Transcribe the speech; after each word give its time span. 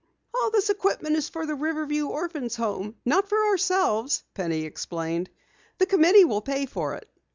"All 0.33 0.49
this 0.49 0.71
equipment 0.71 1.15
is 1.15 1.29
for 1.29 1.45
the 1.45 1.53
Riverview 1.53 2.07
Orphans' 2.07 2.55
Home 2.55 2.95
not 3.05 3.29
for 3.29 3.37
ourselves," 3.49 4.23
Penny 4.33 4.63
explained. 4.63 5.29
"The 5.77 5.85
committee 5.85 6.25
will 6.25 6.41
pay 6.41 6.65
for 6.65 6.95
it." 6.95 7.07